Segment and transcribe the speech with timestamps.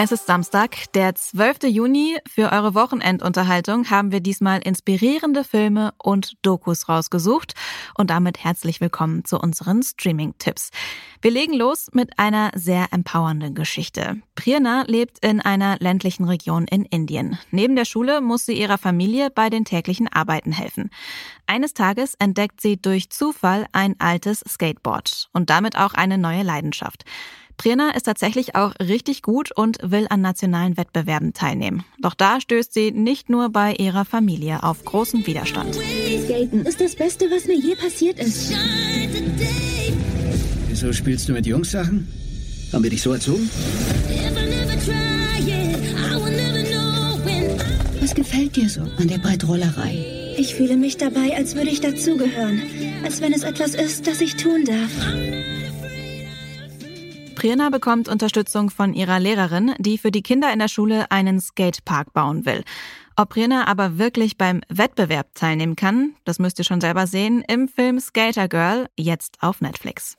[0.00, 1.64] Es ist Samstag, der 12.
[1.64, 2.18] Juni.
[2.30, 7.54] Für eure Wochenendunterhaltung haben wir diesmal inspirierende Filme und Dokus rausgesucht.
[7.96, 10.70] Und damit herzlich willkommen zu unseren Streaming-Tipps.
[11.20, 14.22] Wir legen los mit einer sehr empowernden Geschichte.
[14.36, 17.36] Priyana lebt in einer ländlichen Region in Indien.
[17.50, 20.90] Neben der Schule muss sie ihrer Familie bei den täglichen Arbeiten helfen.
[21.48, 27.04] Eines Tages entdeckt sie durch Zufall ein altes Skateboard und damit auch eine neue Leidenschaft.
[27.58, 31.84] Prina ist tatsächlich auch richtig gut und will an nationalen Wettbewerben teilnehmen.
[32.00, 35.74] Doch da stößt sie nicht nur bei ihrer Familie auf großen Widerstand.
[35.74, 38.54] Skaten ist das Beste, was mir je passiert ist.
[40.68, 42.06] Wieso spielst du mit Jungs-Sachen?
[42.72, 43.50] Haben wir dich so erzogen?
[48.00, 50.34] Was gefällt dir so an der Breitrollerei?
[50.38, 52.62] Ich fühle mich dabei, als würde ich dazugehören.
[53.02, 55.57] Als wenn es etwas ist, das ich tun darf.
[57.38, 62.12] Prierna bekommt Unterstützung von ihrer Lehrerin, die für die Kinder in der Schule einen Skatepark
[62.12, 62.64] bauen will.
[63.14, 67.68] Ob Prierna aber wirklich beim Wettbewerb teilnehmen kann, das müsst ihr schon selber sehen im
[67.68, 70.16] Film Skater Girl, jetzt auf Netflix.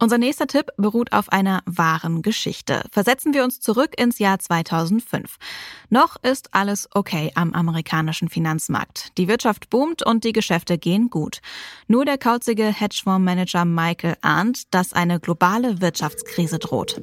[0.00, 2.82] Unser nächster Tipp beruht auf einer wahren Geschichte.
[2.92, 5.38] Versetzen wir uns zurück ins Jahr 2005.
[5.90, 9.18] Noch ist alles okay am amerikanischen Finanzmarkt.
[9.18, 11.40] Die Wirtschaft boomt und die Geschäfte gehen gut.
[11.88, 17.00] Nur der kauzige Hedgefondsmanager Michael ahnt, dass eine globale Wirtschaftskrise droht.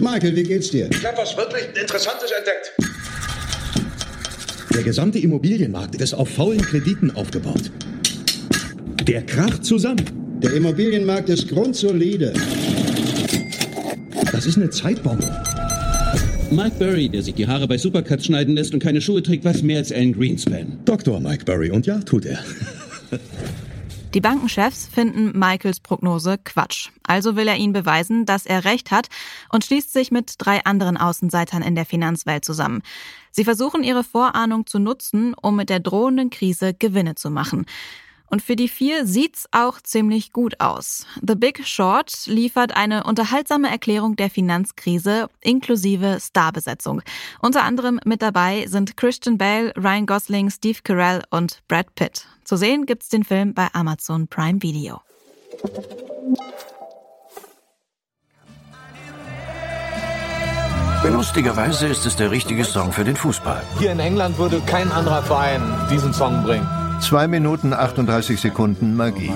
[0.00, 0.88] Michael, wie geht's dir?
[0.92, 2.72] Ich habe was wirklich Interessantes entdeckt.
[4.72, 7.72] Der gesamte Immobilienmarkt ist auf faulen Krediten aufgebaut.
[9.02, 10.19] Der kracht zusammen.
[10.42, 12.32] Der Immobilienmarkt ist grundsolide.
[14.32, 15.30] Das ist eine Zeitbombe.
[16.50, 19.62] Mike Burry, der sich die Haare bei Supercuts schneiden lässt und keine Schuhe trägt, weiß
[19.62, 20.78] mehr als Alan Greenspan.
[20.86, 21.20] Dr.
[21.20, 22.38] Mike Burry, und ja, tut er.
[24.14, 26.88] Die Bankenchefs finden Michaels Prognose Quatsch.
[27.04, 29.08] Also will er ihnen beweisen, dass er recht hat
[29.50, 32.82] und schließt sich mit drei anderen Außenseitern in der Finanzwelt zusammen.
[33.30, 37.66] Sie versuchen ihre Vorahnung zu nutzen, um mit der drohenden Krise Gewinne zu machen.
[38.30, 41.04] Und für die vier sieht's auch ziemlich gut aus.
[41.20, 47.02] The Big Short liefert eine unterhaltsame Erklärung der Finanzkrise inklusive Starbesetzung.
[47.40, 52.26] Unter anderem mit dabei sind Christian Bale, Ryan Gosling, Steve Carell und Brad Pitt.
[52.44, 55.00] Zu sehen gibt's den Film bei Amazon Prime Video.
[61.02, 63.62] Lustigerweise ist es der richtige Song für den Fußball.
[63.78, 66.68] Hier in England würde kein anderer Verein diesen Song bringen.
[67.00, 69.30] 2 Minuten 38 Sekunden Magie.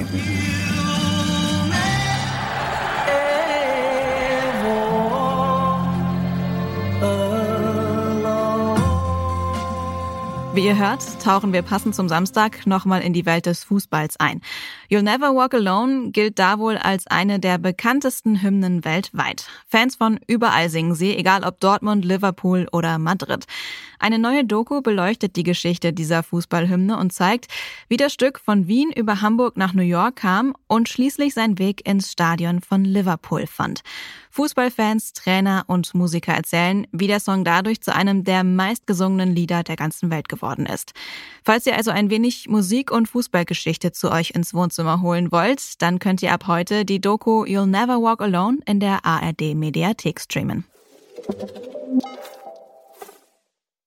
[10.64, 14.40] Ihr hört, tauchen wir passend zum Samstag nochmal in die Welt des Fußballs ein.
[14.90, 19.46] You'll Never Walk Alone gilt da wohl als eine der bekanntesten Hymnen weltweit.
[19.66, 23.44] Fans von überall singen sie, egal ob Dortmund, Liverpool oder Madrid.
[23.98, 27.48] Eine neue Doku beleuchtet die Geschichte dieser Fußballhymne und zeigt,
[27.88, 31.86] wie das Stück von Wien über Hamburg nach New York kam und schließlich seinen Weg
[31.86, 33.82] ins Stadion von Liverpool fand.
[34.34, 39.76] Fußballfans, Trainer und Musiker erzählen, wie der Song dadurch zu einem der meistgesungenen Lieder der
[39.76, 40.92] ganzen Welt geworden ist.
[41.44, 46.00] Falls ihr also ein wenig Musik- und Fußballgeschichte zu euch ins Wohnzimmer holen wollt, dann
[46.00, 50.64] könnt ihr ab heute die Doku You'll Never Walk Alone in der ARD Mediathek streamen.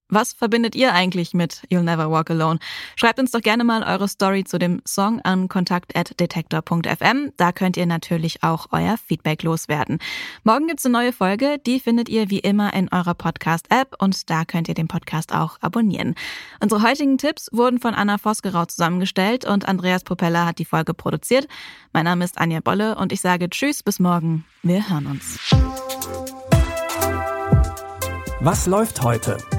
[0.09, 2.59] Was verbindet ihr eigentlich mit You'll Never Walk Alone?
[2.95, 7.33] Schreibt uns doch gerne mal eure Story zu dem Song an kontakt.detektor.fm.
[7.35, 9.99] Da könnt ihr natürlich auch euer Feedback loswerden.
[10.45, 14.45] Morgen gibt's eine neue Folge, die findet ihr wie immer in eurer Podcast-App und da
[14.45, 16.15] könnt ihr den Podcast auch abonnieren.
[16.61, 21.49] Unsere heutigen Tipps wurden von Anna Vosgerau zusammengestellt und Andreas Propeller hat die Folge produziert.
[21.91, 24.45] Mein Name ist Anja Bolle und ich sage Tschüss, bis morgen.
[24.63, 25.37] Wir hören uns.
[28.39, 29.37] Was läuft heute?